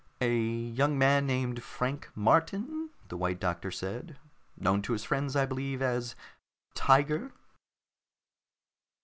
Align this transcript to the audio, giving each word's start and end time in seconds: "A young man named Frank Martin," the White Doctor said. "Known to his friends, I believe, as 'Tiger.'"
"A 0.19 0.35
young 0.35 0.97
man 0.97 1.27
named 1.27 1.61
Frank 1.61 2.09
Martin," 2.15 2.89
the 3.09 3.15
White 3.17 3.39
Doctor 3.39 3.69
said. 3.69 4.17
"Known 4.57 4.81
to 4.81 4.93
his 4.93 5.03
friends, 5.03 5.35
I 5.35 5.45
believe, 5.45 5.79
as 5.79 6.15
'Tiger.'" 6.73 7.31